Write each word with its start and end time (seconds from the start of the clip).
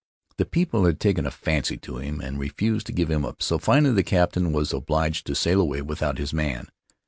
The 0.37 0.47
people 0.47 0.85
had 0.85 0.99
taken 0.99 1.27
a 1.27 1.29
fancy 1.29 1.77
to 1.77 1.97
him 1.97 2.21
and 2.21 2.39
refused 2.39 2.87
to 2.87 2.91
give 2.91 3.11
him 3.11 3.23
up, 3.23 3.43
so 3.43 3.59
finally 3.59 3.93
the 3.93 4.01
captain 4.01 4.51
was 4.51 4.73
obliged 4.73 5.27
to 5.27 5.35
sail 5.35 5.61
away 5.61 5.83
without 5.83 6.17
his 6.17 6.33
man. 6.33 6.69